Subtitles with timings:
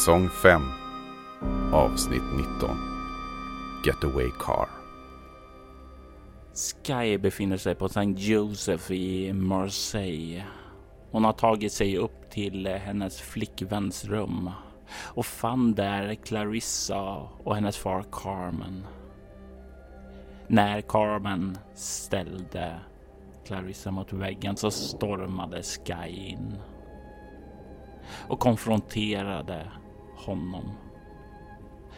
[0.00, 0.62] Säsong 5
[1.72, 2.76] Avsnitt 19
[3.86, 4.68] Getaway Car
[6.54, 8.14] Sky befinner sig på St.
[8.16, 10.44] Joseph i Marseille.
[11.10, 14.50] Hon har tagit sig upp till hennes flickväns rum
[14.94, 18.86] och fann där Clarissa och hennes far Carmen.
[20.46, 22.80] När Carmen ställde
[23.46, 26.58] Clarissa mot väggen så stormade Sky in
[28.28, 29.70] och konfronterade
[30.20, 30.72] honom.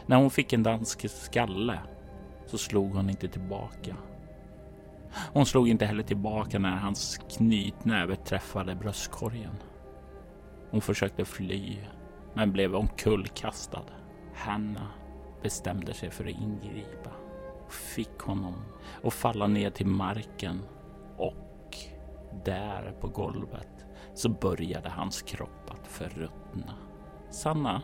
[0.06, 1.78] När hon fick en dansk skalle
[2.46, 3.96] så slog hon inte tillbaka.
[5.32, 9.54] Hon slog inte heller tillbaka när hans knytnäve träffade bröstkorgen.
[10.70, 11.76] Hon försökte fly
[12.34, 13.84] men blev omkullkastad.
[14.34, 14.88] Hanna
[15.42, 17.10] bestämde sig för att ingripa
[17.66, 18.54] och fick honom
[19.04, 20.60] att falla ner till marken
[21.16, 21.76] och
[22.44, 26.74] där på golvet så började hans kropp att förruttna.
[27.30, 27.82] Sanna,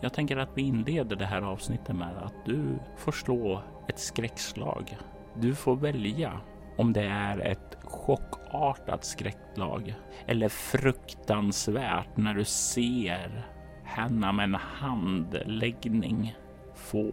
[0.00, 4.98] jag tänker att vi inleder det här avsnittet med att du får slå ett skräckslag.
[5.34, 6.40] Du får välja
[6.76, 9.94] om det är ett chockartat skräcklag
[10.26, 13.46] eller fruktansvärt när du ser
[13.84, 16.36] henne med en handläggning
[16.74, 17.12] få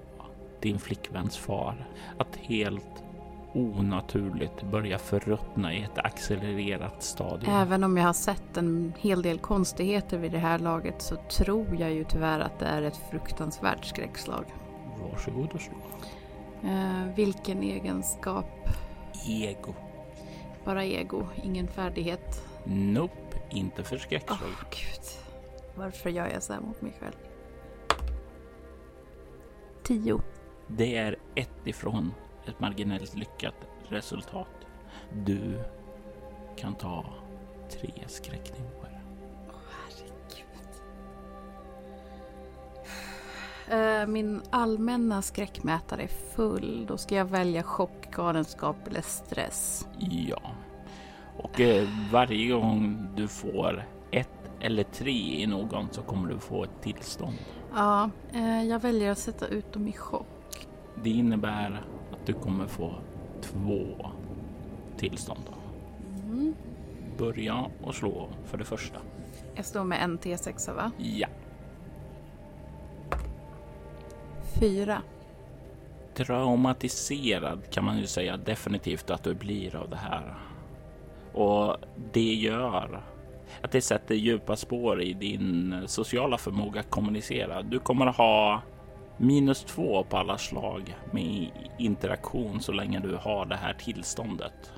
[0.61, 3.03] din flickväns far att helt
[3.57, 7.53] onaturligt börja förruttna i ett accelererat stadium.
[7.53, 11.75] Även om jag har sett en hel del konstigheter vid det här laget så tror
[11.79, 14.45] jag ju tyvärr att det är ett fruktansvärt skräckslag.
[15.01, 15.77] Varsågod och slå.
[16.63, 18.69] Eh, vilken egenskap?
[19.27, 19.73] Ego.
[20.65, 22.47] Bara ego, ingen färdighet.
[22.65, 24.39] Nope, inte för skräckslag.
[24.41, 25.01] Åh gud.
[25.75, 27.15] Varför gör jag så här mot mig själv?
[29.83, 30.21] Tio.
[30.67, 32.13] Det är ett ifrån
[32.47, 33.55] ett marginellt lyckat
[33.89, 34.47] resultat.
[35.25, 35.63] Du
[36.55, 37.05] kan ta
[37.69, 38.87] tre skräcknivåer.
[43.69, 46.85] Eh, Min allmänna skräckmätare är full.
[46.87, 49.87] Då ska jag välja chock, galenskap eller stress.
[49.99, 50.41] Ja,
[51.37, 56.63] och eh, varje gång du får ett eller tre i någon så kommer du få
[56.63, 57.35] ett tillstånd.
[57.75, 60.67] Ja, eh, jag väljer att sätta ut dem i chock.
[61.03, 61.83] Det innebär
[62.27, 62.93] du kommer få
[63.41, 64.11] två
[64.97, 65.43] tillstånd.
[66.23, 66.55] Mm.
[67.17, 68.99] Börja och slå för det första.
[69.55, 70.91] Jag står med en T6 va?
[70.97, 71.27] Ja,
[74.59, 75.01] Fyra.
[76.13, 80.35] traumatiserad kan man ju säga definitivt att du blir av det här.
[81.33, 81.77] Och
[82.13, 83.01] det gör
[83.61, 87.61] att det sätter djupa spår i din sociala förmåga att kommunicera.
[87.61, 88.61] Du kommer att ha
[89.17, 94.73] minus två på alla slag med interaktion så länge du har det här tillståndet.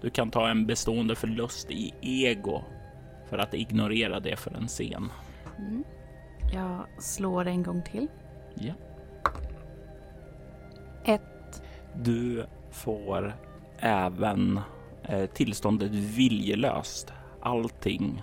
[0.00, 2.62] Du kan ta en bestående förlust i ego
[3.28, 5.12] för att ignorera det för en scen.
[5.58, 5.84] Mm.
[6.52, 8.08] Jag slår en gång till.
[8.54, 8.72] Ja.
[11.04, 11.62] Ett.
[11.94, 13.34] Du får
[13.78, 14.60] även
[15.02, 17.12] eh, tillståndet viljelöst.
[17.40, 18.22] Allting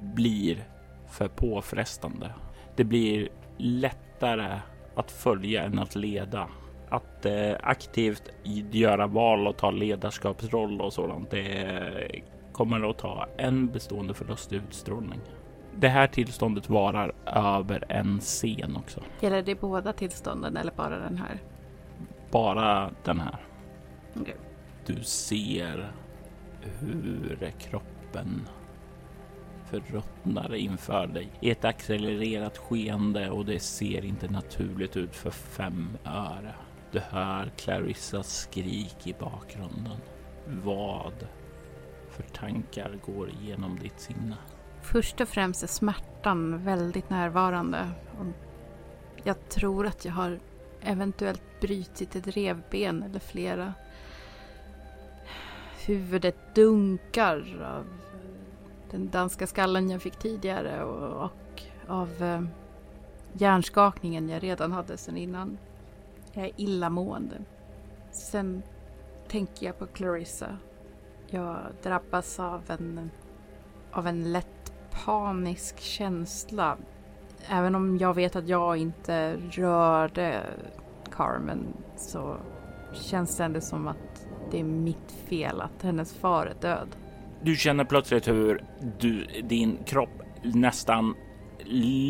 [0.00, 0.64] blir
[1.06, 2.34] för påfrestande.
[2.76, 4.60] Det blir lättare
[4.98, 6.48] att följa än att leda.
[6.88, 8.22] Att eh, aktivt
[8.70, 11.30] göra val och ta ledarskapsroll och sådant.
[11.30, 12.22] Det
[12.52, 15.20] kommer att ta en bestående förlust i utstrålning.
[15.76, 19.00] Det här tillståndet varar över en scen också.
[19.20, 21.42] Gäller det båda tillstånden eller bara den här?
[22.30, 23.36] Bara den här.
[24.20, 24.36] Okej.
[24.86, 25.92] Du ser
[26.80, 28.48] hur kroppen
[29.70, 35.98] förruttnar inför dig i ett accelererat skeende och det ser inte naturligt ut för fem
[36.04, 36.54] öre.
[36.90, 39.98] Du hör Clarissas skrik i bakgrunden.
[40.46, 41.26] Vad
[42.10, 44.36] för tankar går igenom ditt sinne?
[44.82, 47.90] Först och främst är smärtan väldigt närvarande.
[49.22, 50.40] Jag tror att jag har
[50.82, 53.74] eventuellt brutit ett revben eller flera.
[55.86, 57.86] Huvudet dunkar av
[58.90, 62.42] den danska skallen jag fick tidigare och, och av eh,
[63.32, 65.58] hjärnskakningen jag redan hade sedan innan.
[66.32, 67.36] Jag är illamående.
[68.10, 68.62] Sen
[69.28, 70.56] tänker jag på Clarissa.
[71.26, 73.10] Jag drabbas av en,
[73.92, 74.72] av en lätt
[75.04, 76.76] panisk känsla.
[77.48, 80.42] Även om jag vet att jag inte rörde
[81.10, 82.36] Carmen så
[82.92, 86.88] känns det ändå som att det är mitt fel att hennes far är död.
[87.42, 88.62] Du känner plötsligt hur
[88.98, 91.14] du, din kropp nästan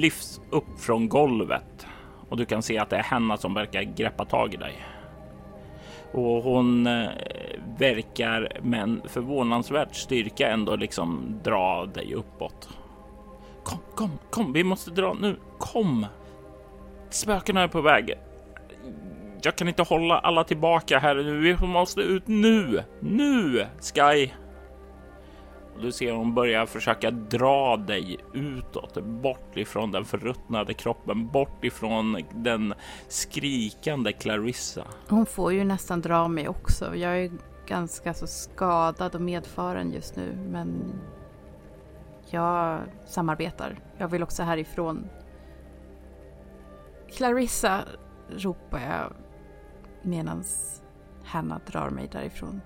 [0.00, 1.86] lyfts upp från golvet
[2.28, 4.74] och du kan se att det är Henna som verkar greppa tag i dig.
[6.12, 7.08] Och hon eh,
[7.78, 12.68] verkar med en förvånansvärd styrka ändå liksom dra dig uppåt.
[13.64, 15.36] Kom, kom, kom, vi måste dra nu.
[15.58, 16.06] Kom!
[17.10, 18.14] Spökena är på väg.
[19.42, 21.38] Jag kan inte hålla alla tillbaka här nu.
[21.40, 24.30] Vi måste ut nu, nu, Sky.
[25.80, 32.22] Du ser hon börjar försöka dra dig utåt, bort ifrån den förruttnade kroppen, bort ifrån
[32.34, 32.74] den
[33.08, 34.84] skrikande Clarissa.
[35.08, 36.96] Hon får ju nästan dra mig också.
[36.96, 37.30] Jag är
[37.66, 41.00] ganska så skadad och medfaren just nu, men
[42.30, 43.78] jag samarbetar.
[43.98, 45.08] Jag vill också härifrån.
[47.16, 47.80] Clarissa,
[48.30, 49.12] ropar jag
[50.02, 50.44] medan
[51.24, 52.60] Hanna drar mig därifrån.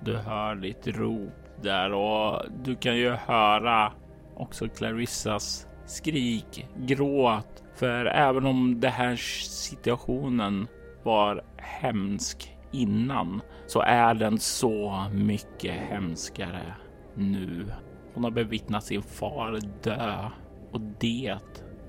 [0.00, 3.92] Du hör ditt rop där och du kan ju höra
[4.36, 7.64] också Clarissas skrik, gråt.
[7.74, 10.66] För även om den här situationen
[11.02, 16.74] var hemsk innan så är den så mycket hemskare
[17.14, 17.66] nu.
[18.14, 20.28] Hon har bevittnat sin far dö
[20.72, 21.38] och det,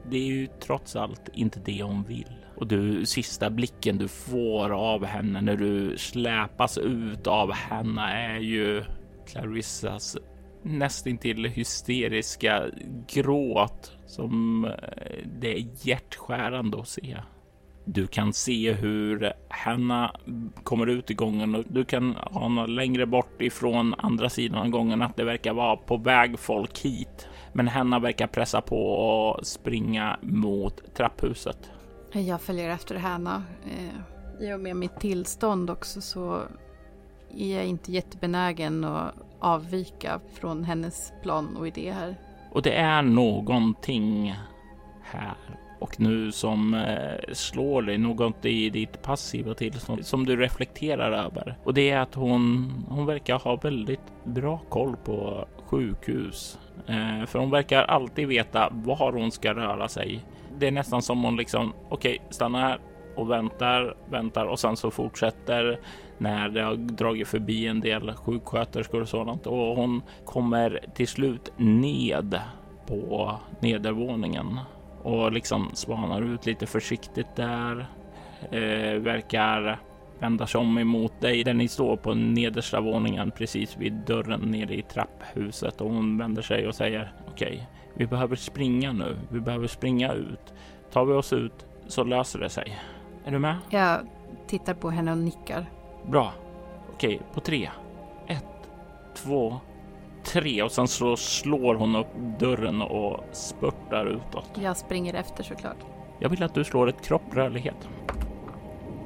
[0.09, 2.35] det är ju trots allt inte det hon vill.
[2.55, 8.39] Och du sista blicken du får av henne när du släpas ut av henne är
[8.39, 8.83] ju
[9.31, 10.17] Clarissas
[10.63, 12.65] nästintill hysteriska
[13.07, 14.71] gråt som eh,
[15.39, 17.17] det är hjärtskärande att se.
[17.85, 20.15] Du kan se hur Hanna
[20.63, 25.01] kommer ut i gången och du kan ana längre bort ifrån andra sidan av gången
[25.01, 27.27] att det verkar vara på väg folk hit.
[27.53, 31.71] Men Hanna verkar pressa på och springa mot trapphuset.
[32.11, 33.43] Jag följer efter Hanna.
[33.65, 36.41] Eh, I och med mitt tillstånd också så
[37.37, 42.15] är jag inte jättebenägen att avvika från hennes plan och idé här.
[42.51, 44.35] Och det är någonting
[45.01, 45.35] här
[45.79, 51.57] och nu som eh, slår dig något i ditt passiva tillstånd som du reflekterar över.
[51.63, 56.59] Och det är att hon, hon verkar ha väldigt bra koll på sjukhus.
[56.87, 60.25] Eh, för hon verkar alltid veta var hon ska röra sig.
[60.57, 62.79] Det är nästan som hon liksom, okej, okay, stanna här
[63.19, 65.79] och väntar, väntar och sen så fortsätter
[66.17, 71.51] när det har dragit förbi en del sjuksköterskor och sådant och hon kommer till slut
[71.57, 72.39] ned
[72.87, 74.59] på nedervåningen
[75.03, 77.85] och liksom spanar ut lite försiktigt där.
[78.51, 79.79] Eh, verkar
[80.19, 84.75] vända sig om emot dig där ni står på nedersta våningen precis vid dörren nere
[84.75, 87.59] i trapphuset och hon vänder sig och säger okej, okay,
[87.93, 89.17] vi behöver springa nu.
[89.29, 90.53] Vi behöver springa ut.
[90.91, 92.79] Tar vi oss ut så löser det sig.
[93.25, 93.57] Är du med?
[93.69, 93.99] Jag
[94.47, 95.65] tittar på henne och nickar.
[96.07, 96.33] Bra.
[96.93, 97.69] Okej, på tre.
[98.27, 98.45] Ett,
[99.15, 99.59] två,
[100.23, 104.51] tre och sen så slår hon upp dörren och spurtar utåt.
[104.61, 105.77] Jag springer efter såklart.
[106.19, 107.89] Jag vill att du slår ett kropprörlighet.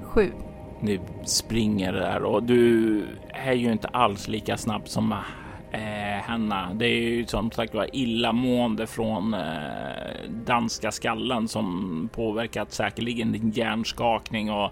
[0.04, 0.32] Sju.
[0.82, 5.16] Du springer där och du är ju inte alls lika snabb som
[5.74, 6.74] eh, Hanna.
[6.74, 13.52] Det är ju som sagt var illamående från eh, danska skallen som påverkat säkerligen din
[13.52, 14.72] hjärnskakning och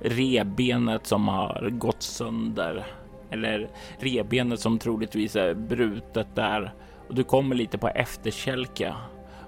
[0.00, 2.86] rebenet som har gått sönder.
[3.30, 3.68] Eller
[3.98, 6.72] rebenet som troligtvis är brutet där.
[7.08, 8.94] Och du kommer lite på efterkälke.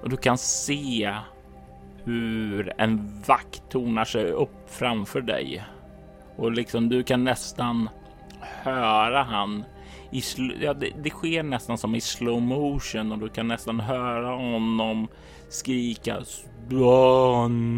[0.02, 1.14] Och du kan se
[2.04, 5.64] hur en vakt tornar sig upp framför dig.
[6.36, 7.88] Och liksom du kan nästan
[8.40, 9.64] höra han
[10.14, 10.22] i
[10.60, 15.08] ja, det, det, sker nästan som i slow motion och du kan nästan höra honom
[15.48, 17.74] skrika Spanna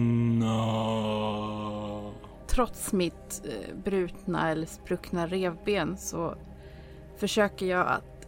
[2.47, 6.35] trots mitt eh, brutna eller spruckna revben så
[7.17, 8.27] försöker jag att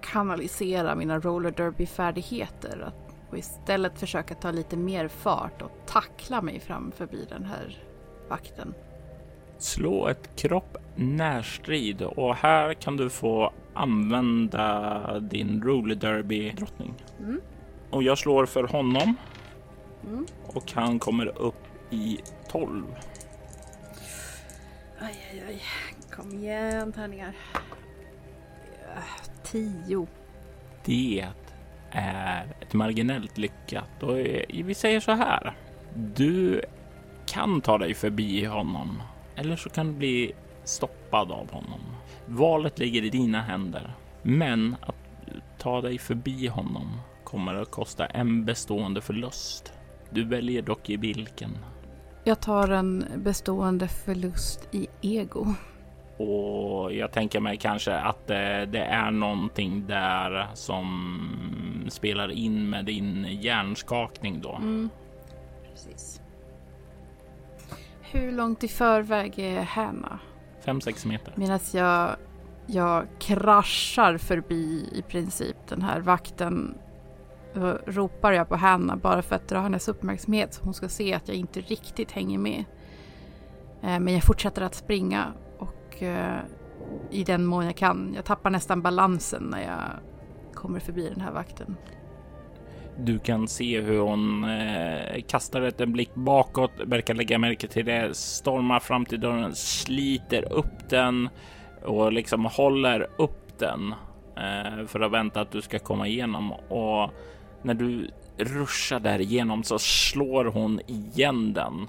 [0.00, 2.92] kanalisera mina roller derby färdigheter
[3.30, 7.78] och istället försöka ta lite mer fart och tackla mig fram förbi den här
[8.28, 8.74] vakten.
[9.58, 16.94] Slå ett kropp närstrid och här kan du få använda din roller derby drottning.
[17.18, 17.40] Mm.
[17.90, 19.16] Och jag slår för honom.
[20.06, 20.26] Mm.
[20.46, 22.84] Och han kommer upp i 12.
[24.98, 25.62] Aj, aj, aj.
[26.10, 27.36] Kom igen tärningar.
[29.42, 30.06] Tio.
[30.84, 31.26] Det
[31.90, 34.16] är ett marginellt lyckat och
[34.48, 35.56] vi säger så här.
[35.94, 36.62] Du
[37.26, 39.02] kan ta dig förbi honom
[39.36, 40.32] eller så kan du bli
[40.64, 41.80] stoppad av honom.
[42.26, 44.96] Valet ligger i dina händer, men att
[45.58, 49.72] ta dig förbi honom kommer att kosta en bestående förlust.
[50.10, 51.58] Du väljer dock i vilken.
[52.24, 55.54] Jag tar en bestående förlust i ego.
[56.18, 62.84] Och jag tänker mig kanske att det, det, är någonting där som spelar in med
[62.84, 64.54] din hjärnskakning då.
[64.54, 64.90] Mm.
[65.70, 66.20] Precis.
[68.16, 70.18] Hur långt i förväg är Hanna?
[70.64, 71.32] 5-6 meter.
[71.36, 72.16] Medan jag,
[72.66, 76.78] jag kraschar förbi i princip den här vakten
[77.54, 81.14] då ropar jag på Hanna bara för att dra hennes uppmärksamhet så hon ska se
[81.14, 82.64] att jag inte riktigt hänger med.
[83.82, 86.40] Eh, men jag fortsätter att springa och eh,
[87.10, 88.12] i den mån jag kan.
[88.16, 89.82] Jag tappar nästan balansen när jag
[90.54, 91.76] kommer förbi den här vakten.
[92.98, 97.84] Du kan se hur hon eh, kastar ett en blick bakåt, verkar lägga märke till
[97.84, 101.28] det, stormar fram till dörren, sliter upp den
[101.84, 103.94] och liksom håller upp den
[104.36, 106.52] eh, för att vänta att du ska komma igenom.
[106.52, 107.10] Och
[107.62, 111.88] när du ruschar där igenom så slår hon igen den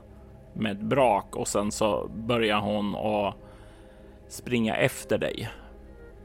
[0.54, 3.36] med ett brak och sen så börjar hon att
[4.28, 5.50] springa efter dig.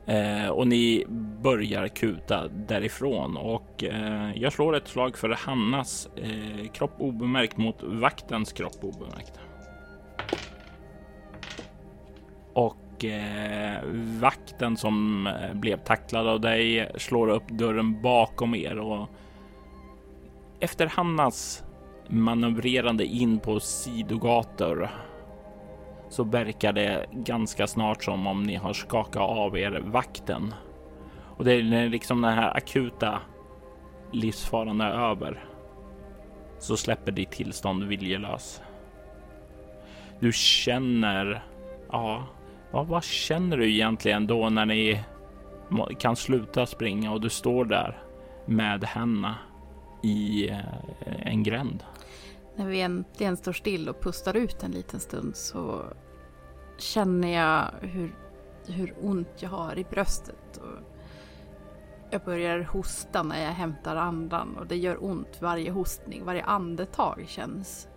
[0.07, 1.05] Eh, och ni
[1.43, 7.83] börjar kuta därifrån och eh, jag slår ett slag för Hannas eh, kropp obemärkt mot
[7.83, 9.41] vaktens kropp obemärkt.
[12.53, 13.83] Och eh,
[14.21, 19.09] vakten som eh, blev tacklad av dig slår upp dörren bakom er och
[20.61, 21.65] efter Hannas
[22.09, 24.91] manövrerande in på sidogator
[26.13, 30.55] så verkar det ganska snart som om ni har skakat av er vakten.
[31.37, 33.21] Och det är liksom den här akuta
[34.13, 35.45] livsfaran är över
[36.59, 38.63] så släpper ditt tillstånd viljelös.
[40.21, 41.45] Du känner,
[41.91, 42.27] ja,
[42.71, 45.01] vad, vad känner du egentligen då när ni
[45.99, 48.03] kan sluta springa och du står där
[48.47, 49.35] med henne
[50.03, 50.59] i eh,
[51.23, 51.85] en gränd?
[52.57, 55.85] När vi äntligen står still och pustar ut en liten stund så
[56.79, 58.15] känner jag hur,
[58.67, 60.57] hur ont jag har i bröstet.
[60.57, 60.79] Och
[62.11, 67.25] jag börjar hosta när jag hämtar andan och det gör ont varje hostning, varje andetag
[67.29, 67.89] känns.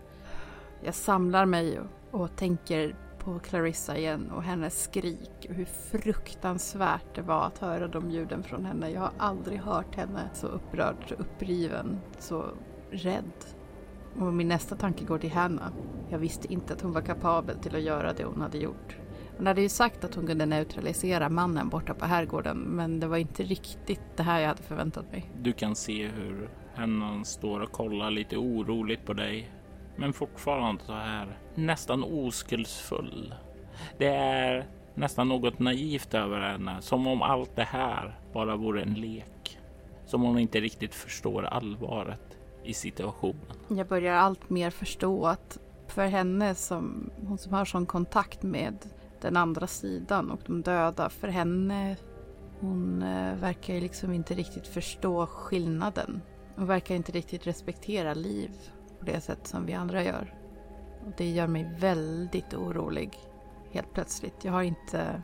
[0.83, 7.15] Jag samlar mig och, och tänker på Clarissa igen och hennes skrik och hur fruktansvärt
[7.15, 8.89] det var att höra de ljuden från henne.
[8.89, 12.45] Jag har aldrig hört henne så upprörd, så uppriven, så
[12.91, 13.54] rädd.
[14.19, 15.71] Och min nästa tanke går till Hanna.
[16.09, 18.97] Jag visste inte att hon var kapabel till att göra det hon hade gjort.
[19.37, 23.17] Hon hade ju sagt att hon kunde neutralisera mannen borta på herrgården men det var
[23.17, 25.31] inte riktigt det här jag hade förväntat mig.
[25.41, 29.51] Du kan se hur Hennan står och kollar lite oroligt på dig
[29.95, 33.33] men fortfarande så här nästan oskuldsfull.
[33.97, 38.93] Det är nästan något naivt över henne, som om allt det här bara vore en
[38.93, 39.59] lek.
[40.05, 42.24] Som om hon inte riktigt förstår allvaret
[42.65, 43.55] i situationen.
[43.67, 48.77] Jag börjar allt mer förstå att för henne som hon som har sån kontakt med
[49.21, 51.97] den andra sidan och de döda, för henne
[52.59, 56.21] hon eh, verkar liksom inte riktigt förstå skillnaden.
[56.55, 58.51] Hon verkar inte riktigt respektera liv
[58.99, 60.33] på det sätt som vi andra gör.
[61.05, 63.17] Och det gör mig väldigt orolig
[63.71, 64.45] helt plötsligt.
[64.45, 65.21] Jag har inte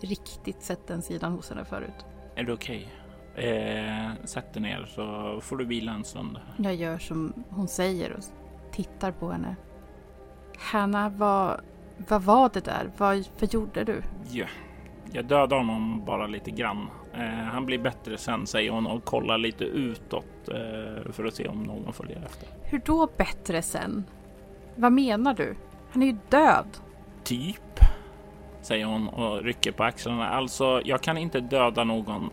[0.00, 2.06] riktigt sett den sidan hos henne förut.
[2.34, 2.76] Är du okej?
[2.76, 3.01] Okay?
[3.34, 6.38] Eh, sätt dig ner så får du vila en stund.
[6.56, 8.24] Jag gör som hon säger och
[8.72, 9.56] tittar på henne.
[10.58, 11.60] Hanna, vad,
[12.08, 12.90] vad var det där?
[12.96, 14.02] Vad, vad gjorde du?
[14.30, 14.46] Ja,
[15.12, 16.88] jag dödade honom bara lite grann.
[17.14, 21.48] Eh, han blir bättre sen säger hon och kollar lite utåt eh, för att se
[21.48, 22.48] om någon följer efter.
[22.62, 24.04] Hur då bättre sen?
[24.76, 25.56] Vad menar du?
[25.92, 26.66] Han är ju död.
[27.24, 27.80] Typ,
[28.62, 30.28] säger hon och rycker på axlarna.
[30.28, 32.30] Alltså, jag kan inte döda någon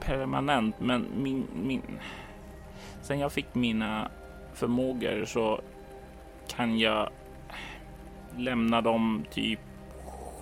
[0.00, 1.82] permanent, men min, min...
[3.02, 4.08] Sen jag fick mina
[4.54, 5.60] förmågor så
[6.56, 7.10] kan jag
[8.36, 9.60] lämna dem typ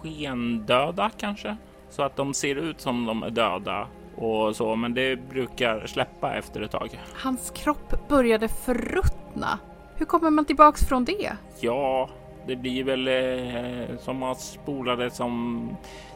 [0.03, 1.57] skendöda kanske
[1.91, 3.87] så att de ser ut som de är döda
[4.17, 7.01] och så, men det brukar släppa efter ett tag.
[7.15, 9.59] Hans kropp började förruttna.
[9.95, 11.33] Hur kommer man tillbaks från det?
[11.61, 12.09] Ja,
[12.47, 15.69] det blir väl eh, som att spola det som...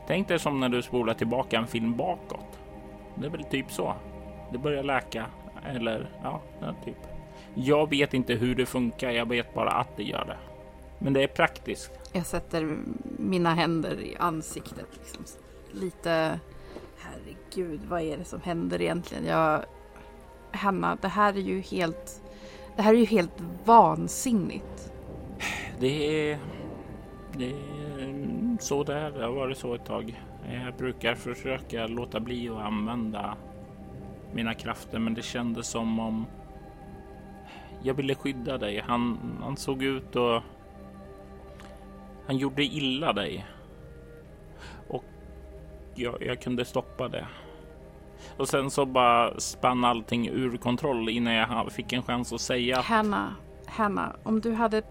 [0.07, 2.60] Tänk dig som när du spolar tillbaka en film bakåt.
[3.21, 3.95] Det är väl typ så.
[4.53, 5.27] Det börjar läka.
[5.67, 6.43] Eller ja,
[6.85, 6.97] typ.
[7.55, 9.11] Jag vet inte hur det funkar.
[9.11, 10.37] Jag vet bara att det gör det.
[10.99, 11.91] Men det är praktiskt.
[12.13, 12.77] Jag sätter
[13.19, 14.87] mina händer i ansiktet.
[14.93, 15.25] Liksom.
[15.73, 16.41] Lite...
[16.99, 19.27] Herregud, vad är det som händer egentligen?
[19.27, 19.65] Jag...
[20.53, 22.23] Hanna, det här är ju helt...
[22.77, 24.93] Det här är ju helt vansinnigt.
[25.81, 26.39] Det är,
[27.33, 29.11] det är så det är.
[29.11, 30.21] Det har varit så ett tag.
[30.51, 33.37] Eh, jag brukar försöka låta bli att använda
[34.33, 36.27] mina krafter, men det kändes som om
[37.83, 38.85] jag ville skydda dig.
[38.87, 40.43] Han, han såg ut och
[42.27, 43.47] han gjorde illa dig.
[44.89, 45.05] Och
[45.95, 47.27] jag, jag kunde stoppa det.
[48.37, 52.81] Och sen så bara spann allting ur kontroll innan jag fick en chans att säga.
[52.81, 53.35] Hanna,
[53.67, 54.83] Hanna, om du hade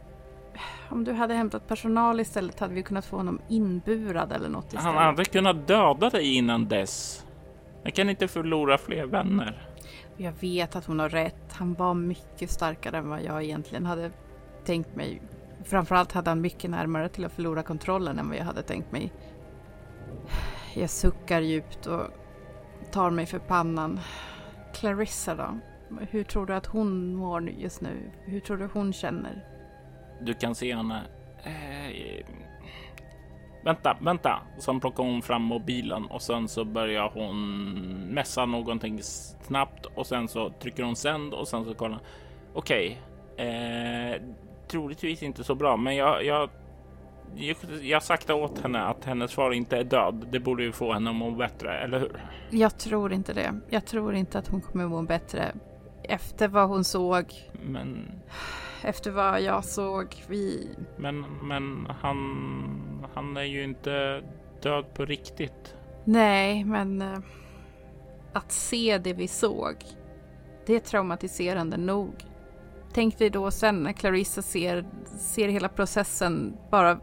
[0.89, 4.85] om du hade hämtat personal istället hade vi kunnat få honom inburad eller något istället.
[4.85, 7.25] Han hade kunnat döda dig innan dess.
[7.83, 9.67] Jag kan inte förlora fler vänner.
[10.17, 11.53] Jag vet att hon har rätt.
[11.53, 14.11] Han var mycket starkare än vad jag egentligen hade
[14.65, 15.21] tänkt mig.
[15.63, 19.13] Framförallt hade han mycket närmare till att förlora kontrollen än vad jag hade tänkt mig.
[20.73, 22.03] Jag suckar djupt och
[22.91, 23.99] tar mig för pannan.
[24.73, 25.59] Clarissa då?
[26.09, 28.11] Hur tror du att hon mår just nu?
[28.25, 29.45] Hur tror du hon känner?
[30.21, 31.01] Du kan se henne.
[31.43, 32.25] Eh,
[33.63, 34.41] vänta, vänta.
[34.59, 37.35] Sen plockar hon fram mobilen och sen så börjar hon
[38.13, 41.99] mässa någonting snabbt och sen så trycker hon sänd och sen så kollar.
[42.53, 43.01] Okej,
[43.33, 43.47] okay.
[43.47, 44.21] eh,
[44.67, 46.49] troligtvis inte så bra, men jag, jag
[47.81, 50.27] jag, sakta åt henne att hennes far inte är död.
[50.31, 52.23] Det borde ju få henne att må bättre, eller hur?
[52.49, 53.59] Jag tror inte det.
[53.69, 55.51] Jag tror inte att hon kommer må bättre
[56.03, 57.25] efter vad hon såg.
[57.65, 58.11] Men...
[58.83, 60.15] Efter vad jag såg.
[60.27, 60.69] Vi...
[60.97, 63.05] Men, men han...
[63.13, 64.23] Han är ju inte
[64.61, 65.75] död på riktigt.
[66.05, 67.01] Nej, men...
[67.01, 67.19] Uh,
[68.33, 69.75] att se det vi såg.
[70.65, 72.13] Det är traumatiserande nog.
[72.93, 76.99] Tänk dig då sen när Clarissa ser, ser hela processen bara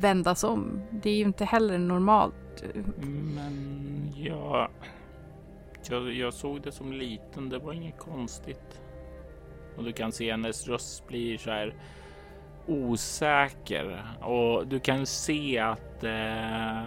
[0.00, 0.82] vändas om.
[0.90, 2.64] Det är ju inte heller normalt.
[3.34, 4.70] Men jag,
[5.90, 7.48] jag, jag såg det som liten.
[7.48, 8.81] Det var inget konstigt.
[9.76, 11.74] Och du kan se hennes röst blir så här
[12.66, 16.82] osäker och du kan se att eh,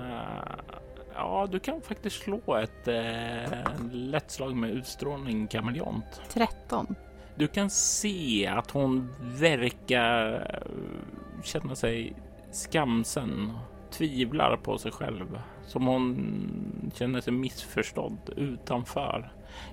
[1.13, 6.21] ja, du kan faktiskt slå ett eh, lätt slag med utstrålning kameleont.
[6.29, 6.95] 13.
[7.35, 10.47] Du kan se att hon verkar
[11.43, 12.13] känna sig
[12.51, 13.51] skamsen,
[13.91, 19.31] tvivlar på sig själv, som hon känner sig missförstådd utanför.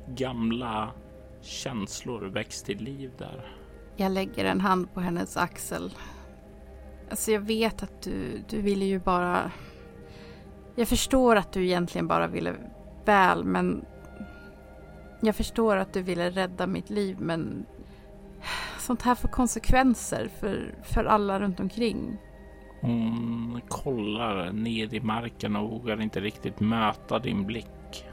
[0.09, 0.90] Gamla
[1.42, 3.57] känslor väcks till liv där.
[3.96, 5.92] Jag lägger en hand på hennes axel.
[7.11, 9.50] Alltså jag vet att du, du ville ju bara...
[10.74, 12.55] Jag förstår att du egentligen bara ville
[13.05, 13.85] väl, men
[15.20, 17.66] jag förstår att du ville rädda mitt liv men
[18.78, 22.18] sånt här får konsekvenser för, för alla runt omkring.
[22.81, 28.05] Hon kollar ner i marken och vågar inte riktigt möta din blick.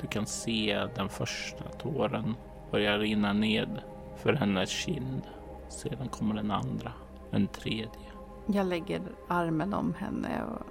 [0.00, 2.34] Du kan se den första tåren
[2.72, 3.82] börja rinna ned
[4.16, 5.22] för hennes kind.
[5.68, 6.92] Sedan kommer den andra,
[7.30, 8.12] den tredje.
[8.46, 10.66] Jag lägger armen om henne och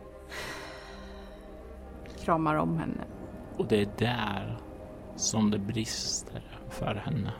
[2.24, 3.04] kramar om henne.
[3.58, 4.58] Och det är där
[5.16, 7.32] som det brister för henne.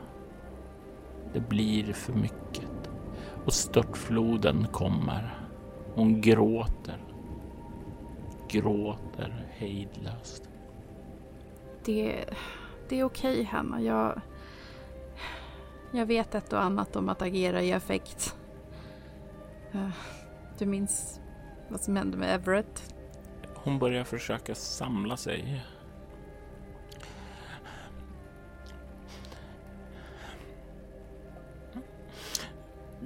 [1.32, 2.90] Det blir för mycket
[3.44, 5.38] och störtfloden kommer.
[5.94, 6.98] Hon gråter.
[8.48, 10.48] Gråter hejdlöst.
[11.84, 12.24] Det,
[12.88, 13.82] det är okej Hanna.
[13.82, 14.20] Jag,
[15.92, 18.36] jag vet ett och annat om att agera i affekt.
[19.72, 19.88] Eh,
[20.58, 21.20] du minns
[21.68, 22.94] vad som hände med Everett?
[23.54, 25.64] Hon börjar försöka samla sig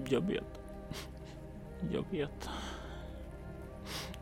[0.09, 0.61] Jag vet.
[1.93, 2.51] Jag vet.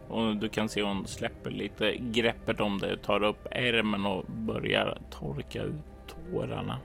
[0.08, 4.98] Och du kan se hon släpper lite greppet om det, tar upp ärmen och börjar
[5.10, 5.74] torka ut
[6.06, 6.78] tårarna.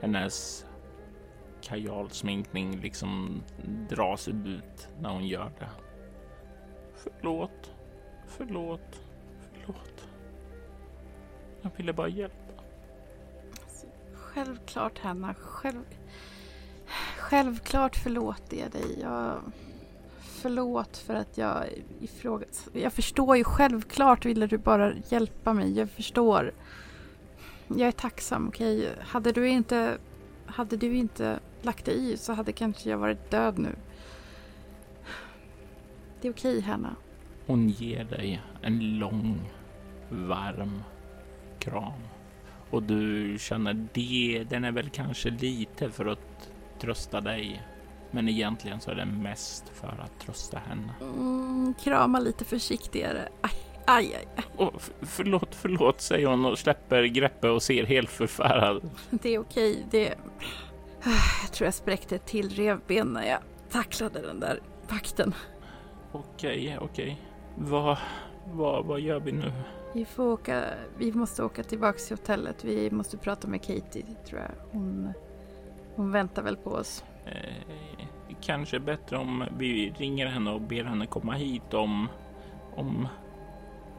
[0.00, 0.66] Hennes
[1.62, 3.42] kajalsminkning liksom
[3.88, 5.68] dras ut när hon gör det.
[6.94, 7.70] Förlåt,
[8.26, 9.00] förlåt,
[9.52, 10.08] förlåt.
[11.62, 12.62] Jag ville bara hjälpa.
[13.62, 15.84] Alltså, självklart Hanna, själv...
[17.18, 19.00] Självklart förlåter jag dig.
[19.00, 19.40] Jag...
[20.20, 21.64] Förlåt för att jag
[22.00, 22.80] ifrågasatte.
[22.80, 25.78] Jag förstår ju självklart ville du bara hjälpa mig.
[25.78, 26.52] Jag förstår.
[27.76, 28.78] Jag är tacksam, okej?
[28.78, 29.04] Okay?
[29.04, 29.98] Hade du inte...
[30.46, 33.74] Hade du inte lagt dig i så hade kanske jag varit död nu.
[36.20, 36.96] Det är okej, okay, Hanna.
[37.46, 39.50] Hon ger dig en lång,
[40.08, 40.82] varm
[41.58, 42.02] kram.
[42.70, 47.62] Och du känner det, den är väl kanske lite för att trösta dig.
[48.10, 50.92] Men egentligen så är det mest för att trösta henne.
[51.00, 53.28] Mm, krama lite försiktigare.
[53.40, 54.44] Aj, aj, aj.
[54.56, 58.90] Oh, förlåt, förlåt, säger hon och släpper greppet och ser helt förfärad.
[59.10, 59.86] Det är okej.
[59.90, 60.14] Det...
[61.42, 63.38] Jag tror jag spräckte ett till revben när jag
[63.70, 65.34] tacklade den där vakten.
[66.12, 67.20] Okej, okej.
[67.54, 67.98] Vad,
[68.52, 69.52] vad, vad gör vi nu?
[69.94, 70.64] Vi får åka,
[70.98, 72.64] vi måste åka tillbaks till hotellet.
[72.64, 74.50] Vi måste prata med Katie, tror jag.
[74.70, 75.12] Hon,
[75.94, 77.04] hon väntar väl på oss.
[77.26, 78.06] Eh,
[78.40, 82.08] kanske bättre om vi ringer henne och ber henne komma hit om,
[82.76, 83.08] om,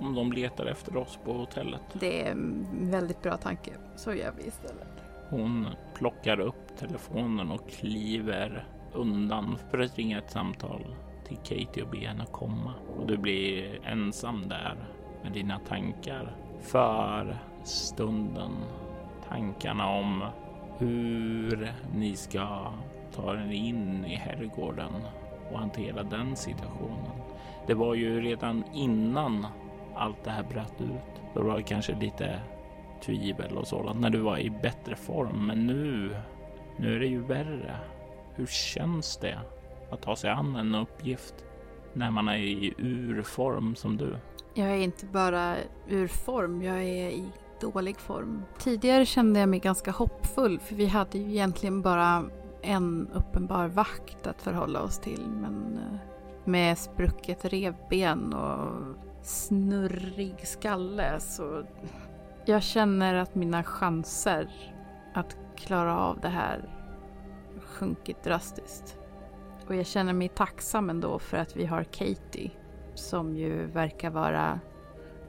[0.02, 1.82] om de letar efter oss på hotellet.
[1.94, 3.72] Det är en väldigt bra tanke.
[3.96, 4.88] Så gör vi istället.
[5.30, 10.96] Hon plockar upp telefonen och kliver undan för att ringa ett samtal
[11.28, 12.74] till Katie och be henne komma.
[12.98, 14.76] Och du blir ensam där
[15.24, 18.52] med dina tankar för stunden.
[19.30, 20.24] Tankarna om
[20.78, 22.74] hur ni ska
[23.16, 24.94] ta er in i herrgården
[25.52, 27.12] och hantera den situationen.
[27.68, 29.48] Det var ju redan innan
[29.96, 31.22] allt det här bröt ut.
[31.34, 32.40] Då var det kanske lite
[33.06, 35.48] tvivel och sådant när du var i bättre form.
[35.48, 36.16] Men nu,
[36.78, 37.76] nu är det ju värre.
[38.36, 39.40] Hur känns det
[39.92, 41.36] att ta sig an en uppgift
[41.94, 44.16] när man är i urform som du?
[44.54, 45.56] Jag är inte bara
[45.88, 47.26] ur form, jag är i
[47.62, 48.44] dålig form.
[48.60, 52.24] Tidigare kände jag mig ganska hoppfull för vi hade ju egentligen bara
[52.62, 55.28] en uppenbar vakt att förhålla oss till.
[55.28, 56.00] Men eh,
[56.46, 61.64] med sprucket revben och snurrig skalle så
[62.46, 64.74] jag känner att mina chanser
[65.14, 66.70] att klara av det här
[67.62, 68.98] sjunkit drastiskt.
[69.68, 72.52] Och jag känner mig tacksam ändå för att vi har Katie
[72.96, 74.60] som ju verkar vara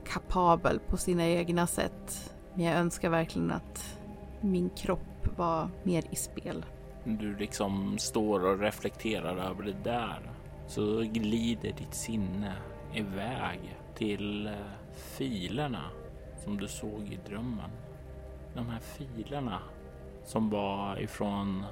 [0.06, 2.34] kapabel på sina egna sätt.
[2.54, 3.98] Men jag önskar verkligen att
[4.40, 6.64] min kropp var mer i spel.
[7.04, 10.30] Du liksom står och reflekterar över det där
[10.66, 12.52] så glider ditt sinne
[12.94, 14.52] iväg till eh,
[14.94, 15.90] filerna
[16.44, 17.70] som du såg i drömmen.
[18.54, 19.58] De här filerna
[20.24, 21.64] som var ifrån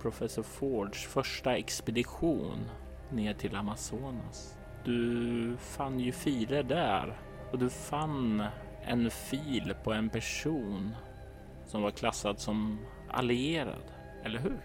[0.00, 2.58] professor Fords första expedition
[3.10, 4.56] ner till Amazonas.
[4.84, 7.18] Du fann ju filer där
[7.52, 8.44] och du fann
[8.82, 10.94] en fil på en person
[11.66, 12.78] som var klassad som
[13.10, 13.84] allierad,
[14.24, 14.60] eller hur?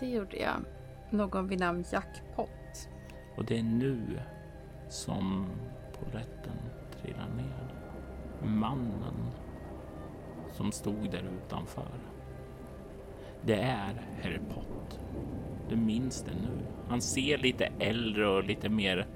[0.00, 0.64] Det gjorde jag.
[1.10, 2.88] Någon vid namn Jackpot.
[3.36, 4.20] Och det är nu
[4.88, 5.46] som
[6.04, 6.56] polletten
[7.02, 7.74] trillar ner.
[8.42, 9.30] Mannen
[10.52, 12.00] som stod där utanför.
[13.42, 15.00] Det är Herr Pott.
[15.68, 16.66] Du minns det nu.
[16.88, 19.06] Han ser lite äldre och lite mer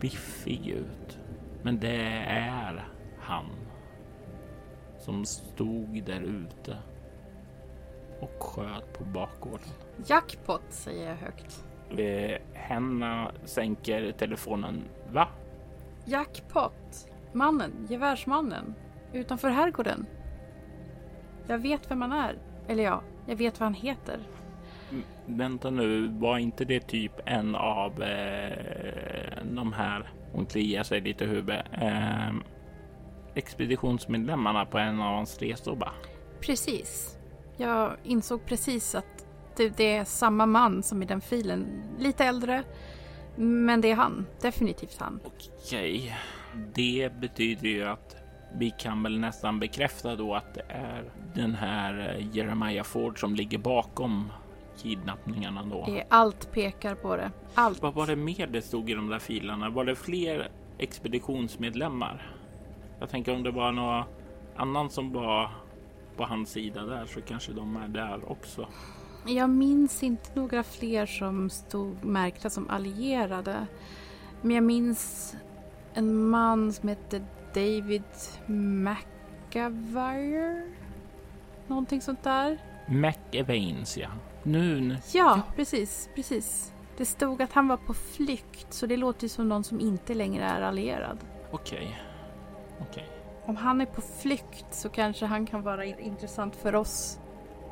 [0.00, 1.18] biffig ut.
[1.62, 3.46] Men det är han
[4.98, 6.76] som stod där ute
[8.20, 9.68] och sköt på bakgården.
[10.06, 11.64] Jackpot säger jag högt.
[11.98, 14.82] Eh, Henna sänker telefonen.
[15.12, 15.28] Va?
[16.06, 17.08] Jackpot!
[17.32, 18.74] Mannen, gevärsmannen.
[19.12, 20.06] Utanför herrgården.
[21.46, 22.38] Jag vet vem han är.
[22.68, 24.18] Eller ja, jag vet vad han heter.
[24.90, 31.00] M- Vänta nu, var inte det typ en av eh, de här, hon kliar sig
[31.00, 32.30] lite i huvudet, eh,
[33.34, 35.92] expeditionsmedlemmarna på en av hans resor va?
[36.40, 37.18] Precis.
[37.56, 41.82] Jag insåg precis att det, det är samma man som i den filen.
[41.98, 42.62] Lite äldre,
[43.36, 44.26] men det är han.
[44.40, 45.20] Definitivt han.
[45.24, 46.16] Okej,
[46.74, 48.16] det betyder ju att
[48.58, 53.34] vi kan väl nästan bekräfta då att det är den här eh, Jeremiah Ford som
[53.34, 54.32] ligger bakom
[54.78, 55.98] kidnappningarna då.
[56.08, 57.30] Allt pekar på det.
[57.54, 57.82] Allt.
[57.82, 59.70] Vad var det mer det stod i de där filerna?
[59.70, 62.32] Var det fler expeditionsmedlemmar?
[63.00, 64.04] Jag tänker om det var någon
[64.56, 65.50] annan som var
[66.16, 68.68] på hans sida där så kanske de är där också.
[69.28, 73.66] Jag minns inte några fler som stod märkta som allierade.
[74.42, 75.34] Men jag minns
[75.94, 78.02] en man som hette David
[79.50, 80.62] McAvire.
[81.66, 82.58] Någonting sånt där.
[82.86, 84.08] McEvains ja.
[84.42, 84.98] Nu, nu.
[85.12, 86.72] Ja, precis, precis.
[86.96, 90.44] Det stod att han var på flykt så det låter som någon som inte längre
[90.44, 91.18] är allierad.
[91.50, 92.00] Okej.
[92.80, 93.08] Okej.
[93.44, 97.18] Om han är på flykt så kanske han kan vara in- intressant för oss.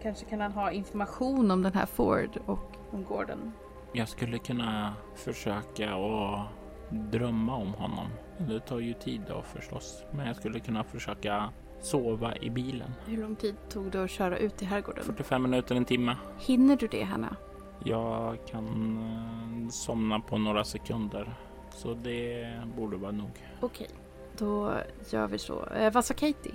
[0.04, 3.52] Kanske kan han ha information om den här Ford och om gården.
[3.92, 6.48] Jag skulle kunna försöka att
[6.90, 8.06] drömma om honom.
[8.38, 10.04] Det tar ju tid då förstås.
[10.10, 12.90] Men jag skulle kunna försöka sova i bilen.
[13.06, 15.04] Hur lång tid tog det att köra ut i herrgården?
[15.04, 16.16] 45 minuter, en timme.
[16.38, 17.36] Hinner du det, Hanna?
[17.84, 21.34] Jag kan eh, somna på några sekunder.
[21.70, 23.30] Så det borde vara nog.
[23.60, 23.88] Okej,
[24.38, 24.72] då
[25.10, 25.66] gör vi så.
[25.66, 26.54] Eh, vad sa Katie?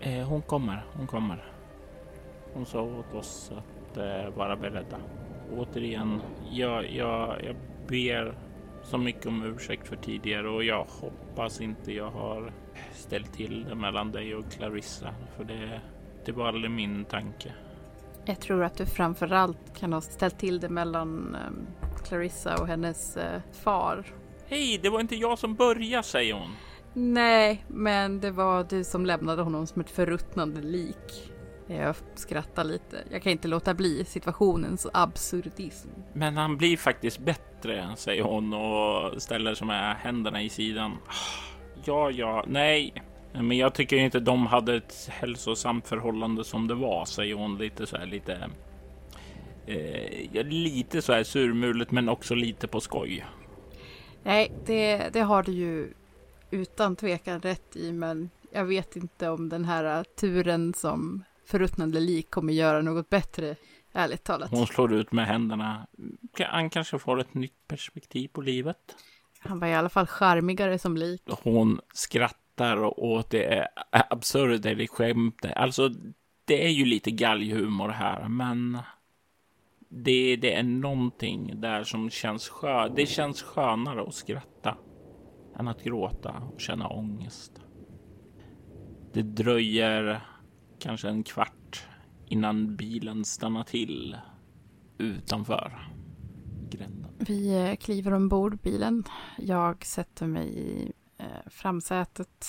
[0.00, 1.57] Eh, hon kommer, hon kommer.
[2.58, 4.98] Hon sa åt oss att eh, vara beredda.
[5.56, 7.56] Återigen, jag, jag, jag
[7.88, 8.34] ber
[8.82, 12.52] så mycket om ursäkt för tidigare och jag hoppas inte jag har
[12.92, 15.14] ställt till det mellan dig och Clarissa.
[15.36, 15.80] För det,
[16.24, 17.52] det var aldrig min tanke.
[18.24, 21.66] Jag tror att du framförallt kan ha ställt till det mellan um,
[22.04, 24.04] Clarissa och hennes uh, far.
[24.46, 26.50] Hej, det var inte jag som började, säger hon.
[26.92, 31.32] Nej, men det var du som lämnade honom som ett förruttnande lik.
[31.68, 33.04] Jag skrattar lite.
[33.10, 35.88] Jag kan inte låta bli situationens absurdism.
[36.12, 40.96] Men han blir faktiskt bättre, säger hon och ställer som är händerna i sidan.
[41.84, 42.92] Ja, ja, nej.
[43.32, 47.86] Men jag tycker inte de hade ett hälsosamt förhållande som det var, säger hon lite
[47.86, 48.50] så här lite.
[49.66, 53.26] Eh, lite så här surmulet, men också lite på skoj.
[54.22, 55.92] Nej, det, det har du ju
[56.50, 62.30] utan tvekan rätt i, men jag vet inte om den här turen som förruttnande lik
[62.30, 63.56] kommer göra något bättre,
[63.92, 64.50] ärligt talat.
[64.50, 65.86] Hon slår ut med händerna.
[66.38, 68.96] Han kanske får ett nytt perspektiv på livet.
[69.38, 71.22] Han var i alla fall charmigare som lik.
[71.42, 75.52] Hon skrattar åt det absurda, det skämtet.
[75.56, 75.90] Alltså,
[76.44, 78.78] det är ju lite galghumor här, men
[79.88, 82.88] det, det är någonting där som känns skö.
[82.88, 84.76] Det känns skönare att skratta
[85.58, 87.52] än att gråta och känna ångest.
[89.12, 90.20] Det dröjer
[90.78, 91.86] kanske en kvart
[92.26, 94.16] innan bilen stannar till
[94.98, 95.88] utanför
[96.70, 97.10] gränden.
[97.18, 99.04] Vi eh, kliver ombord bilen.
[99.38, 102.46] Jag sätter mig i eh, framsätet.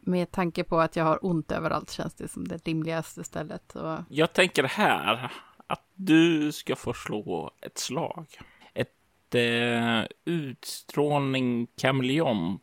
[0.00, 3.76] Med tanke på att jag har ont överallt känns det som det rimligaste stället.
[3.76, 3.98] Och...
[4.08, 5.32] Jag tänker här
[5.66, 8.26] att du ska få slå ett slag.
[8.74, 12.62] Ett eh, utstrålning kameleont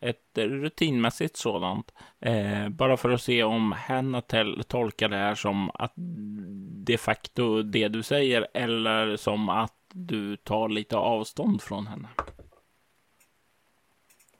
[0.00, 1.92] ett rutinmässigt sådant.
[2.20, 4.22] Eh, bara för att se om hen
[4.68, 5.92] tolkar det här som att
[6.86, 12.08] de facto det du säger eller som att du tar lite avstånd från henne.